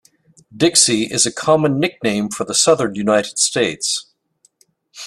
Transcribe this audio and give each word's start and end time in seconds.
"Dixie" 0.51 1.03
is 1.03 1.27
a 1.27 1.31
common 1.31 1.79
nickname 1.79 2.29
for 2.29 2.43
the 2.43 2.55
southern 2.55 2.95
United 2.95 3.37
States. 3.37 4.07